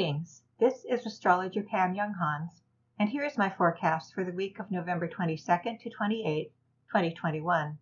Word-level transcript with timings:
Greetings. 0.00 0.40
This 0.58 0.86
is 0.86 1.04
astrologer 1.04 1.62
Pam 1.62 1.94
Younghans, 1.94 2.62
and 2.98 3.10
here 3.10 3.22
is 3.22 3.36
my 3.36 3.50
forecast 3.50 4.14
for 4.14 4.24
the 4.24 4.32
week 4.32 4.58
of 4.58 4.70
November 4.70 5.06
22nd 5.06 5.78
to 5.82 5.90
28th, 5.90 6.52
2021. 6.86 7.78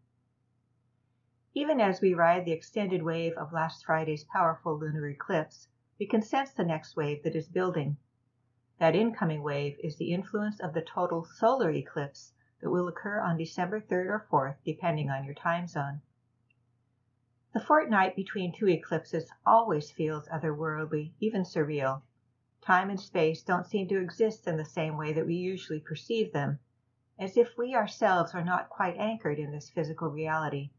Even 1.55 1.81
as 1.81 2.01
we 2.01 2.15
ride 2.15 2.45
the 2.45 2.51
extended 2.51 3.05
wave 3.05 3.35
of 3.35 3.53
last 3.53 3.87
Friday's 3.87 4.25
powerful 4.25 4.77
lunar 4.77 5.07
eclipse, 5.07 5.69
we 6.01 6.07
can 6.07 6.21
sense 6.21 6.51
the 6.51 6.65
next 6.65 6.97
wave 6.97 7.23
that 7.23 7.37
is 7.37 7.47
building. 7.47 7.97
That 8.81 8.97
incoming 8.97 9.45
wave 9.45 9.79
is 9.79 9.95
the 9.95 10.13
influence 10.13 10.59
of 10.59 10.75
the 10.75 10.83
total 10.83 11.25
solar 11.25 11.71
eclipse 11.71 12.33
that 12.61 12.71
will 12.71 12.89
occur 12.89 13.21
on 13.21 13.37
December 13.37 13.81
3rd 13.81 14.07
or 14.09 14.27
4th, 14.29 14.57
depending 14.65 15.09
on 15.09 15.23
your 15.23 15.35
time 15.35 15.69
zone. 15.69 16.01
The 17.59 17.65
fortnight 17.65 18.15
between 18.15 18.53
two 18.53 18.69
eclipses 18.69 19.33
always 19.45 19.91
feels 19.91 20.29
otherworldly, 20.29 21.15
even 21.19 21.43
surreal. 21.43 22.03
Time 22.61 22.89
and 22.89 23.01
space 23.01 23.43
don't 23.43 23.67
seem 23.67 23.89
to 23.89 24.01
exist 24.01 24.47
in 24.47 24.57
the 24.57 24.65
same 24.65 24.97
way 24.97 25.13
that 25.13 25.27
we 25.27 25.35
usually 25.35 25.81
perceive 25.81 26.33
them, 26.33 26.61
as 27.19 27.37
if 27.37 27.59
we 27.59 27.75
ourselves 27.75 28.33
are 28.33 28.45
not 28.45 28.69
quite 28.69 28.97
anchored 28.97 29.41
in 29.41 29.51
this 29.51 29.71
physical 29.71 30.09
reality. 30.09 30.71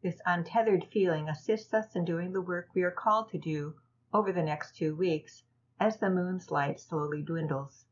This 0.00 0.22
untethered 0.24 0.86
feeling 0.86 1.28
assists 1.28 1.74
us 1.74 1.94
in 1.94 2.06
doing 2.06 2.32
the 2.32 2.40
work 2.40 2.70
we 2.74 2.82
are 2.82 2.90
called 2.90 3.28
to 3.32 3.38
do 3.38 3.74
over 4.10 4.32
the 4.32 4.42
next 4.42 4.76
two 4.76 4.96
weeks 4.96 5.44
as 5.78 5.98
the 5.98 6.08
moon's 6.08 6.50
light 6.50 6.80
slowly 6.80 7.20
dwindles. 7.20 7.84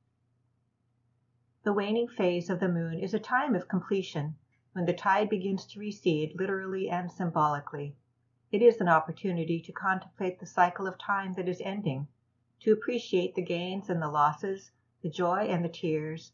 The 1.63 1.75
waning 1.75 2.09
phase 2.09 2.49
of 2.49 2.59
the 2.59 2.71
moon 2.71 3.01
is 3.01 3.13
a 3.13 3.21
time 3.21 3.55
of 3.55 3.69
completion, 3.69 4.39
when 4.79 4.87
the 4.87 4.93
tide 4.93 5.29
begins 5.29 5.67
to 5.67 5.81
recede 5.81 6.39
literally 6.39 6.89
and 6.89 7.11
symbolically. 7.11 7.97
It 8.53 8.63
is 8.63 8.81
an 8.81 8.87
opportunity 8.87 9.61
to 9.61 9.73
contemplate 9.73 10.39
the 10.39 10.47
cycle 10.47 10.87
of 10.87 10.97
time 10.97 11.35
that 11.35 11.49
is 11.49 11.61
ending, 11.63 12.07
to 12.61 12.75
appreciate 12.75 13.35
the 13.35 13.43
gains 13.43 13.91
and 13.91 14.01
the 14.01 14.09
losses, 14.09 14.71
the 15.03 15.11
joy 15.11 15.49
and 15.49 15.65
the 15.65 15.69
tears, 15.69 16.31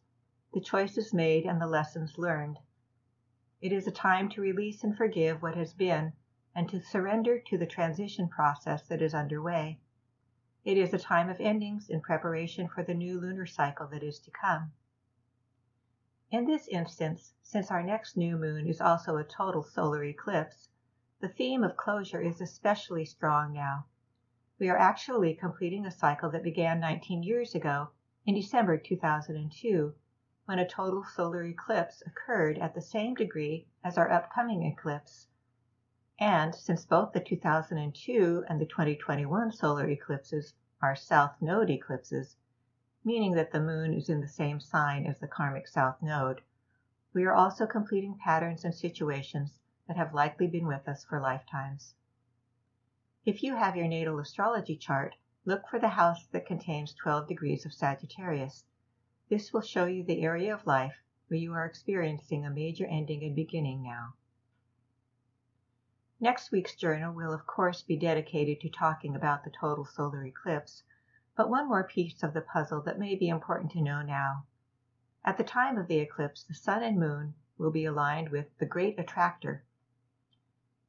the 0.53 0.61
choices 0.61 1.15
made 1.15 1.47
and 1.47 1.59
the 1.59 1.67
lessons 1.67 2.19
learned. 2.19 2.59
It 3.63 3.73
is 3.73 3.87
a 3.87 3.91
time 3.91 4.29
to 4.29 4.43
release 4.43 4.85
and 4.85 4.95
forgive 4.95 5.41
what 5.41 5.57
has 5.57 5.73
been 5.73 6.13
and 6.55 6.69
to 6.69 6.83
surrender 6.83 7.41
to 7.47 7.57
the 7.57 7.65
transition 7.65 8.29
process 8.29 8.87
that 8.89 9.01
is 9.01 9.15
underway. 9.15 9.79
It 10.67 10.77
is 10.77 10.93
a 10.93 10.99
time 10.99 11.31
of 11.31 11.41
endings 11.41 11.89
in 11.89 12.03
preparation 12.03 12.69
for 12.69 12.83
the 12.85 12.93
new 12.93 13.19
lunar 13.19 13.47
cycle 13.47 13.87
that 13.87 14.03
is 14.03 14.19
to 14.19 14.31
come. 14.31 14.73
In 16.31 16.47
this 16.47 16.67
instance, 16.69 17.35
since 17.43 17.71
our 17.71 17.83
next 17.83 18.17
new 18.17 18.39
moon 18.39 18.67
is 18.67 18.81
also 18.81 19.17
a 19.17 19.25
total 19.25 19.63
solar 19.63 20.03
eclipse, 20.05 20.71
the 21.21 21.29
theme 21.29 21.63
of 21.63 21.77
closure 21.77 22.23
is 22.23 22.41
especially 22.41 23.05
strong 23.05 23.53
now. 23.53 23.85
We 24.59 24.71
are 24.71 24.79
actually 24.79 25.35
completing 25.35 25.85
a 25.85 25.91
cycle 25.91 26.31
that 26.31 26.43
began 26.43 26.81
19 26.81 27.23
years 27.23 27.55
ago 27.55 27.91
in 28.25 28.35
December 28.35 28.79
2002 28.79 29.95
when 30.47 30.59
a 30.59 30.67
total 30.67 31.05
solar 31.05 31.45
eclipse 31.45 32.03
occurred 32.07 32.59
at 32.59 32.75
the 32.75 32.81
same 32.81 33.15
degree 33.15 33.69
as 33.85 33.99
our 33.99 34.11
upcoming 34.11 34.65
eclipse. 34.65 35.29
And 36.19 36.55
since 36.55 36.87
both 36.87 37.13
the 37.13 37.21
2002 37.21 38.45
and 38.49 38.61
the 38.61 38.67
2021 38.67 39.53
solar 39.53 39.89
eclipses 39.89 40.55
are 40.81 40.97
south 40.97 41.43
node 41.43 41.71
eclipses, 41.71 42.37
meaning 43.05 43.33
that 43.33 43.53
the 43.53 43.61
moon 43.61 43.93
is 43.93 44.09
in 44.09 44.21
the 44.21 44.29
same 44.29 44.59
sign 44.59 45.07
as 45.07 45.21
the 45.21 45.29
karmic 45.29 45.69
south 45.69 46.01
node, 46.01 46.41
we 47.13 47.25
are 47.25 47.35
also 47.35 47.67
completing 47.67 48.19
patterns 48.19 48.65
and 48.65 48.75
situations 48.75 49.59
that 49.87 49.97
have 49.97 50.15
likely 50.15 50.47
been 50.47 50.67
with 50.67 50.89
us 50.89 51.05
for 51.05 51.21
lifetimes. 51.21 51.95
If 53.27 53.43
you 53.43 53.55
have 53.57 53.77
your 53.77 53.87
natal 53.89 54.19
astrology 54.19 54.77
chart, 54.77 55.15
look 55.45 55.69
for 55.69 55.79
the 55.79 55.89
house 55.89 56.27
that 56.29 56.47
contains 56.47 56.95
12 56.95 57.29
degrees 57.29 57.67
of 57.67 57.73
Sagittarius. 57.73 58.65
This 59.29 59.53
will 59.53 59.61
show 59.61 59.85
you 59.85 60.03
the 60.03 60.23
area 60.23 60.55
of 60.55 60.67
life 60.67 60.97
where 61.29 61.39
you 61.39 61.53
are 61.53 61.65
experiencing 61.65 62.45
a 62.45 62.51
major 62.51 62.87
ending 62.87 63.23
and 63.23 63.35
beginning 63.35 63.83
now. 63.83 64.15
Next 66.21 66.51
week's 66.53 66.75
journal 66.75 67.13
will 67.13 67.33
of 67.33 67.47
course 67.47 67.83
be 67.83 67.97
dedicated 67.97 68.61
to 68.61 68.71
talking 68.71 69.15
about 69.15 69.45
the 69.45 69.51
total 69.51 69.85
solar 69.85 70.25
eclipse, 70.25 70.83
but 71.37 71.51
one 71.51 71.69
more 71.69 71.83
piece 71.83 72.23
of 72.23 72.33
the 72.33 72.41
puzzle 72.41 72.81
that 72.81 72.99
may 72.99 73.15
be 73.15 73.29
important 73.29 73.73
to 73.73 73.83
know 73.83 74.03
now. 74.03 74.45
At 75.25 75.37
the 75.37 75.45
time 75.45 75.77
of 75.79 75.89
the 75.89 75.99
eclipse, 75.99 76.45
the 76.45 76.55
sun 76.55 76.83
and 76.83 76.99
moon 76.99 77.35
will 77.59 77.71
be 77.71 77.85
aligned 77.85 78.29
with 78.29 78.57
the 78.59 78.67
Great 78.67 78.99
Attractor. 79.01 79.65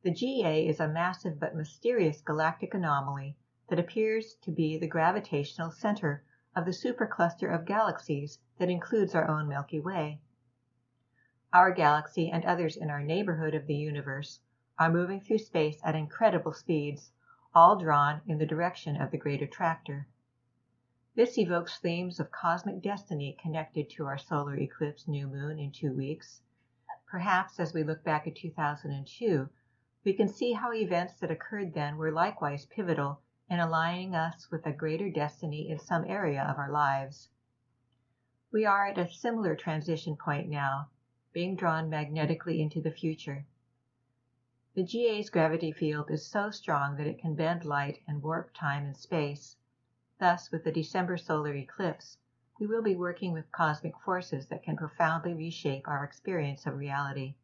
The 0.04 0.12
GA 0.12 0.68
is 0.68 0.80
a 0.80 0.88
massive 0.88 1.40
but 1.40 1.56
mysterious 1.56 2.22
galactic 2.22 2.74
anomaly 2.74 3.38
that 3.70 3.80
appears 3.80 4.36
to 4.44 4.52
be 4.52 4.78
the 4.78 4.88
gravitational 4.88 5.72
center 5.72 6.24
of 6.56 6.66
the 6.66 6.74
supercluster 6.74 7.52
of 7.52 7.66
galaxies 7.66 8.38
that 8.60 8.70
includes 8.70 9.16
our 9.16 9.28
own 9.28 9.48
Milky 9.48 9.80
Way. 9.80 10.22
Our 11.52 11.72
galaxy 11.72 12.30
and 12.30 12.46
others 12.46 12.78
in 12.78 12.90
our 12.92 13.02
neighborhood 13.02 13.56
of 13.56 13.66
the 13.66 13.76
universe 13.76 14.42
are 14.78 14.92
moving 14.92 15.22
through 15.22 15.40
space 15.40 15.80
at 15.84 15.96
incredible 15.96 16.54
speeds, 16.54 17.12
all 17.54 17.78
drawn 17.78 18.22
in 18.28 18.38
the 18.38 18.46
direction 18.46 19.02
of 19.02 19.10
the 19.10 19.18
great 19.18 19.42
attractor. 19.42 20.08
This 21.16 21.38
evokes 21.38 21.80
themes 21.80 22.20
of 22.20 22.30
cosmic 22.30 22.82
destiny 22.82 23.38
connected 23.42 23.90
to 23.92 24.06
our 24.06 24.18
solar 24.18 24.58
eclipse 24.58 25.08
new 25.08 25.28
moon 25.28 25.60
in 25.60 25.72
two 25.72 25.94
weeks. 25.94 26.42
Perhaps 27.08 27.58
as 27.58 27.74
we 27.74 27.84
look 27.84 28.04
back 28.04 28.28
at 28.28 28.36
2002, 28.36 29.50
we 30.04 30.14
can 30.14 30.28
see 30.28 30.52
how 30.52 30.74
events 30.74 31.14
that 31.22 31.32
occurred 31.32 31.74
then 31.74 31.96
were 31.96 32.12
likewise 32.12 32.66
pivotal 32.66 33.22
in 33.50 33.62
aligning 33.62 34.14
us 34.14 34.52
with 34.52 34.66
a 34.66 34.74
greater 34.74 35.10
destiny 35.10 35.70
in 35.70 35.80
some 35.80 36.04
area 36.04 36.44
of 36.44 36.58
our 36.58 36.70
lives. 36.70 37.30
We 38.52 38.66
are 38.66 38.86
at 38.86 38.98
a 38.98 39.10
similar 39.10 39.56
transition 39.56 40.18
point 40.18 40.50
now, 40.50 40.90
being 41.32 41.56
drawn 41.56 41.90
magnetically 41.90 42.62
into 42.62 42.82
the 42.82 42.92
future. 42.92 43.46
The 44.74 44.84
GA's 44.84 45.30
gravity 45.30 45.72
field 45.72 46.12
is 46.12 46.28
so 46.28 46.52
strong 46.52 46.98
that 46.98 47.08
it 47.08 47.20
can 47.20 47.36
bend 47.36 47.64
light 47.64 48.02
and 48.06 48.22
warp 48.22 48.54
time 48.54 48.84
and 48.84 48.98
space. 48.98 49.56
Thus, 50.18 50.50
with 50.50 50.64
the 50.64 50.72
December 50.72 51.18
solar 51.18 51.54
eclipse, 51.54 52.18
we 52.58 52.68
will 52.68 52.82
be 52.82 52.96
working 52.96 53.34
with 53.34 53.52
cosmic 53.52 54.00
forces 54.00 54.48
that 54.48 54.64
can 54.64 54.78
profoundly 54.78 55.34
reshape 55.34 55.88
our 55.90 56.06
experience 56.06 56.66
of 56.66 56.78
reality. 56.78 57.36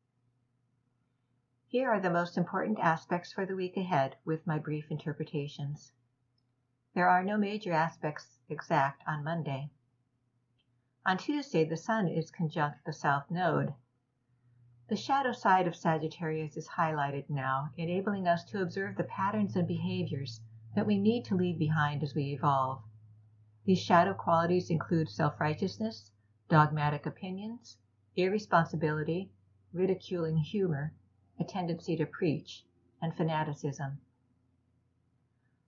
Here 1.68 1.90
are 1.90 2.00
the 2.00 2.10
most 2.10 2.38
important 2.38 2.80
aspects 2.80 3.34
for 3.34 3.46
the 3.46 3.58
week 3.58 3.76
ahead 3.76 4.16
with 4.24 4.48
my 4.48 4.58
brief 4.58 4.90
interpretations. 4.90 5.92
There 6.94 7.10
are 7.10 7.24
no 7.24 7.38
major 7.38 7.74
aspects 7.74 8.40
exact 8.48 9.04
on 9.06 9.24
Monday. 9.24 9.70
On 11.06 11.18
Tuesday, 11.18 11.66
the 11.66 11.76
Sun 11.76 12.08
is 12.08 12.32
conjunct 12.32 12.86
the 12.86 12.94
South 12.94 13.30
Node. 13.30 13.74
The 14.88 14.96
shadow 14.96 15.34
side 15.34 15.68
of 15.68 15.76
Sagittarius 15.76 16.56
is 16.56 16.70
highlighted 16.70 17.30
now, 17.30 17.72
enabling 17.76 18.28
us 18.28 18.46
to 18.46 18.62
observe 18.62 18.96
the 18.96 19.04
patterns 19.04 19.56
and 19.56 19.68
behaviors 19.68 20.42
that 20.74 20.88
we 20.88 20.98
need 20.98 21.26
to 21.26 21.36
leave 21.36 21.60
behind 21.60 22.02
as 22.02 22.16
we 22.16 22.34
evolve. 22.34 22.82
These 23.66 23.80
shadow 23.80 24.14
qualities 24.14 24.70
include 24.70 25.10
self 25.10 25.40
righteousness, 25.40 26.12
dogmatic 26.48 27.06
opinions, 27.06 27.78
irresponsibility, 28.16 29.32
ridiculing 29.74 30.38
humor, 30.38 30.94
a 31.40 31.44
tendency 31.44 31.96
to 31.98 32.06
preach, 32.06 32.66
and 33.02 33.16
fanaticism. 33.16 34.00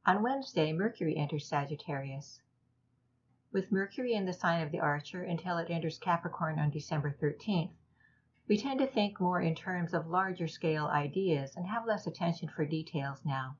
On 0.05 0.21
Wednesday, 0.21 0.73
Mercury 0.73 1.15
enters 1.15 1.47
Sagittarius. 1.47 2.41
With 3.51 3.71
Mercury 3.71 4.13
in 4.13 4.25
the 4.25 4.33
sign 4.33 4.61
of 4.61 4.71
the 4.71 4.79
Archer 4.79 5.23
until 5.23 5.57
it 5.57 5.69
enters 5.69 5.97
Capricorn 5.97 6.59
on 6.59 6.71
December 6.71 7.15
13th, 7.21 7.71
we 8.47 8.57
tend 8.57 8.79
to 8.79 8.87
think 8.87 9.19
more 9.19 9.39
in 9.41 9.55
terms 9.55 9.93
of 9.93 10.07
larger 10.07 10.47
scale 10.47 10.87
ideas 10.87 11.55
and 11.55 11.67
have 11.67 11.85
less 11.85 12.07
attention 12.07 12.49
for 12.49 12.65
details 12.65 13.23
now. 13.23 13.57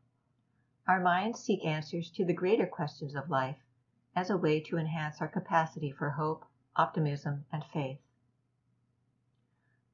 Our 0.85 0.99
minds 0.99 1.39
seek 1.39 1.63
answers 1.63 2.11
to 2.11 2.25
the 2.25 2.33
greater 2.33 2.67
questions 2.67 3.15
of 3.15 3.29
life 3.29 3.63
as 4.17 4.29
a 4.29 4.37
way 4.37 4.59
to 4.61 4.77
enhance 4.77 5.21
our 5.21 5.29
capacity 5.29 5.91
for 5.91 6.09
hope, 6.09 6.45
optimism, 6.75 7.45
and 7.53 7.63
faith. 7.63 8.01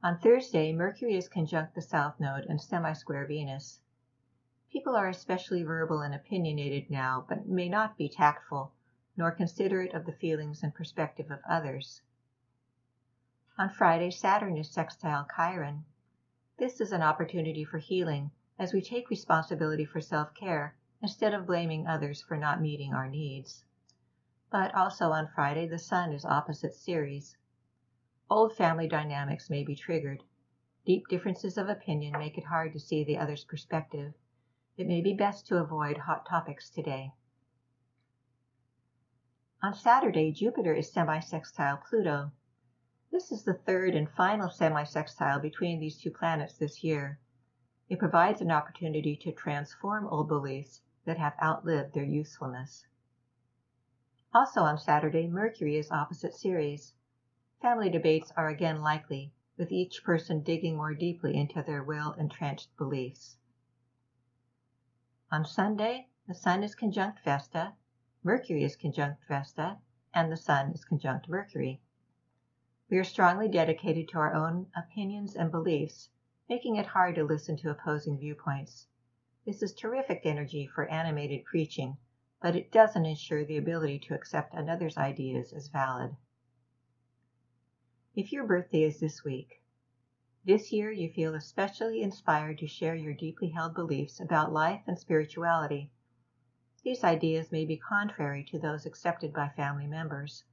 On 0.02 0.18
Thursday, 0.18 0.74
Mercury 0.74 1.16
is 1.16 1.30
conjunct 1.30 1.76
the 1.76 1.82
South 1.84 2.20
Node 2.20 2.46
and 2.46 2.60
semi-square 2.60 3.28
Venus. 3.28 3.82
People 4.72 4.96
are 4.96 5.08
especially 5.08 5.62
verbal 5.62 6.02
and 6.02 6.16
opinionated 6.16 6.90
now, 6.90 7.24
but 7.30 7.48
may 7.48 7.70
not 7.70 7.96
be 7.96 8.10
tactful, 8.10 8.74
nor 9.16 9.30
considerate 9.30 9.94
of 9.94 10.08
the 10.08 10.14
feelings 10.14 10.64
and 10.64 10.74
perspective 10.74 11.30
of 11.30 11.40
others. 11.48 12.02
On 13.60 13.70
Friday, 13.70 14.10
Saturn 14.10 14.58
is 14.58 14.72
sextile 14.72 15.28
Chiron. 15.36 15.86
This 16.58 16.82
is 16.82 16.92
an 16.92 17.04
opportunity 17.04 17.64
for 17.64 17.78
healing 17.78 18.32
as 18.58 18.74
we 18.74 18.82
take 18.82 19.12
responsibility 19.12 19.86
for 19.86 20.02
self-care 20.02 20.76
instead 21.01 21.34
of 21.34 21.46
blaming 21.46 21.88
others 21.88 22.22
for 22.22 22.36
not 22.36 22.62
meeting 22.62 22.94
our 22.94 23.07
needs. 23.07 23.63
But 24.51 24.75
also 24.75 25.12
on 25.12 25.30
Friday, 25.34 25.68
the 25.68 25.80
Sun 25.80 26.12
is 26.12 26.25
opposite 26.25 26.74
Ceres. 26.74 27.38
Old 28.30 28.56
family 28.56 28.88
dynamics 28.88 29.50
may 29.50 29.63
be 29.63 29.75
triggered. 29.75 30.24
Deep 30.86 31.07
differences 31.07 31.57
of 31.57 31.69
opinion 31.69 32.13
make 32.19 32.38
it 32.38 32.46
hard 32.46 32.74
to 32.74 32.80
see 32.80 33.04
the 33.04 33.18
other's 33.18 33.46
perspective. 33.46 34.13
It 34.75 34.88
may 34.88 35.01
be 35.01 35.13
best 35.13 35.48
to 35.48 35.57
avoid 35.57 35.98
hot 35.98 36.25
topics 36.25 36.69
today. 36.69 37.13
On 39.62 39.74
Saturday, 39.74 40.31
Jupiter 40.31 40.74
is 40.74 40.92
semi-sextile 40.92 41.78
Pluto. 41.90 42.31
This 43.12 43.31
is 43.31 43.44
the 43.44 43.54
third 43.54 43.95
and 43.95 44.10
final 44.10 44.50
semi-sextile 44.50 45.40
between 45.40 45.80
these 45.80 45.98
two 45.98 46.12
planets 46.12 46.57
this 46.57 46.84
year. 46.84 47.19
It 47.88 48.00
provides 48.00 48.42
an 48.42 48.52
opportunity 48.52 49.16
to 49.18 49.31
transform 49.31 50.07
old 50.07 50.28
beliefs 50.28 50.81
that 51.10 51.18
have 51.18 51.34
outlived 51.42 51.92
their 51.96 52.06
usefulness. 52.06 52.86
Also 54.32 54.62
on 54.62 54.78
Saturday, 54.78 55.26
Mercury 55.26 55.76
is 55.76 55.90
opposite 55.90 56.36
Ceres. 56.36 56.94
Family 57.64 57.90
debates 57.90 58.32
are 58.38 58.48
again 58.48 58.80
likely, 58.80 59.34
with 59.58 59.72
each 59.72 60.04
person 60.04 60.44
digging 60.44 60.78
more 60.78 60.94
deeply 60.94 61.36
into 61.36 61.64
their 61.64 61.82
well-entrenched 61.82 62.78
beliefs. 62.78 63.38
On 65.32 65.44
Sunday, 65.44 66.10
the 66.28 66.36
Sun 66.36 66.62
is 66.62 66.76
conjunct 66.76 67.22
Vesta, 67.26 67.74
Mercury 68.22 68.64
is 68.64 68.76
conjunct 68.76 69.26
Vesta, 69.28 69.80
and 70.14 70.32
the 70.32 70.38
Sun 70.38 70.74
is 70.74 70.86
conjunct 70.86 71.28
Mercury. 71.28 71.82
We 72.88 73.00
are 73.00 73.04
strongly 73.04 73.48
dedicated 73.48 74.10
to 74.10 74.20
our 74.20 74.36
own 74.36 74.68
opinions 74.78 75.36
and 75.36 75.50
beliefs, 75.50 76.12
making 76.48 76.76
it 76.76 76.86
hard 76.86 77.16
to 77.16 77.24
listen 77.24 77.58
to 77.58 77.72
opposing 77.72 78.20
viewpoints. 78.20 78.86
This 79.46 79.64
is 79.64 79.74
terrific 79.74 80.26
energy 80.26 80.68
for 80.68 80.86
animated 80.90 81.46
preaching, 81.46 81.98
but 82.42 82.56
it 82.56 82.72
doesn't 82.72 83.06
ensure 83.06 83.46
the 83.46 83.58
ability 83.58 84.00
to 84.00 84.14
accept 84.14 84.54
another's 84.54 84.98
ideas 84.98 85.54
as 85.54 85.70
valid. 85.70 86.16
If 88.16 88.34
your 88.34 88.46
birthday 88.46 88.84
is 88.84 89.00
this 89.00 89.24
week, 89.24 89.64
this 90.44 90.74
year 90.74 90.92
you 90.92 91.10
feel 91.14 91.36
especially 91.36 92.02
inspired 92.02 92.58
to 92.58 92.68
share 92.68 92.96
your 92.96 93.14
deeply 93.14 93.50
held 93.50 93.74
beliefs 93.76 94.20
about 94.20 94.52
life 94.52 94.82
and 94.88 95.00
spirituality. 95.00 95.90
These 96.84 97.06
ideas 97.06 97.52
may 97.52 97.66
be 97.66 97.78
contrary 97.78 98.44
to 98.46 98.60
those 98.60 98.86
accepted 98.86 99.32
by 99.32 99.50
family 99.50 99.88
members. 99.88 100.44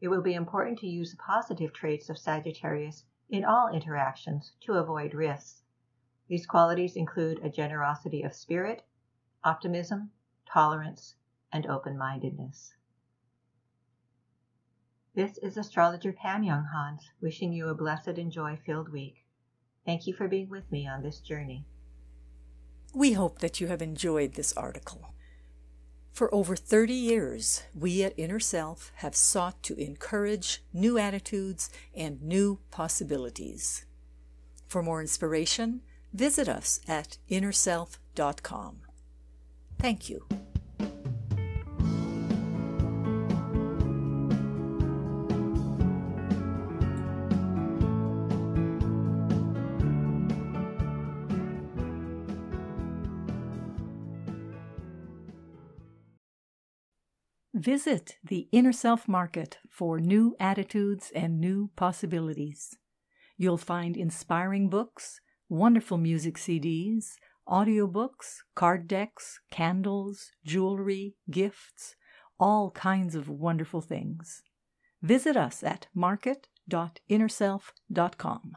It 0.00 0.06
will 0.06 0.22
be 0.22 0.34
important 0.34 0.78
to 0.80 0.86
use 0.86 1.10
the 1.10 1.16
positive 1.16 1.72
traits 1.72 2.08
of 2.08 2.18
Sagittarius 2.18 3.04
in 3.28 3.44
all 3.44 3.74
interactions 3.74 4.52
to 4.60 4.74
avoid 4.74 5.14
risks. 5.14 5.63
These 6.28 6.46
qualities 6.46 6.96
include 6.96 7.40
a 7.42 7.50
generosity 7.50 8.22
of 8.22 8.34
spirit, 8.34 8.82
optimism, 9.42 10.10
tolerance, 10.50 11.16
and 11.52 11.66
open 11.66 11.98
mindedness. 11.98 12.74
This 15.14 15.38
is 15.38 15.56
astrologer 15.56 16.12
Pam 16.12 16.42
Younghans 16.42 17.02
wishing 17.20 17.52
you 17.52 17.68
a 17.68 17.74
blessed 17.74 18.18
and 18.18 18.32
joy 18.32 18.58
filled 18.66 18.88
week. 18.90 19.24
Thank 19.84 20.06
you 20.06 20.14
for 20.14 20.26
being 20.26 20.48
with 20.48 20.70
me 20.72 20.88
on 20.88 21.02
this 21.02 21.20
journey. 21.20 21.66
We 22.94 23.12
hope 23.12 23.38
that 23.40 23.60
you 23.60 23.66
have 23.68 23.82
enjoyed 23.82 24.34
this 24.34 24.52
article. 24.54 25.14
For 26.10 26.32
over 26.34 26.56
30 26.56 26.94
years, 26.94 27.64
we 27.74 28.02
at 28.02 28.16
Inner 28.16 28.40
Self 28.40 28.92
have 28.96 29.16
sought 29.16 29.62
to 29.64 29.74
encourage 29.74 30.62
new 30.72 30.96
attitudes 30.96 31.70
and 31.94 32.22
new 32.22 32.60
possibilities. 32.70 33.84
For 34.68 34.82
more 34.82 35.00
inspiration, 35.00 35.82
visit 36.14 36.48
us 36.48 36.80
at 36.88 37.18
innerself.com. 37.30 38.80
Thank 39.78 40.08
you. 40.08 40.26
Visit 57.64 58.18
the 58.22 58.48
Inner 58.52 58.72
Self 58.72 59.08
Market 59.08 59.58
for 59.70 59.98
new 59.98 60.36
attitudes 60.38 61.10
and 61.14 61.40
new 61.40 61.70
possibilities. 61.76 62.76
You'll 63.38 63.56
find 63.56 63.96
inspiring 63.96 64.68
books, 64.68 65.20
wonderful 65.48 65.98
music 65.98 66.36
CDs, 66.36 67.14
audiobooks, 67.48 68.38
card 68.54 68.86
decks, 68.88 69.40
candles, 69.50 70.30
jewelry, 70.44 71.16
gifts, 71.30 71.96
all 72.38 72.70
kinds 72.70 73.14
of 73.14 73.28
wonderful 73.28 73.80
things. 73.80 74.42
Visit 75.02 75.36
us 75.36 75.62
at 75.62 75.86
market.innerself.com. 75.94 78.52